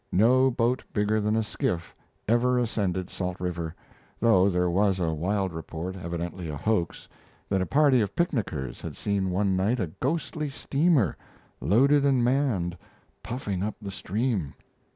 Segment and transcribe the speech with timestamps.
[0.11, 1.95] No boat bigger than a skiff
[2.27, 3.75] ever ascended Salt River,
[4.19, 7.07] though there was a wild report, evidently a hoax,
[7.49, 11.15] that a party of picnickers had seen one night a ghostly steamer,
[11.59, 12.75] loaded and manned,
[13.21, 14.55] puffing up the stream.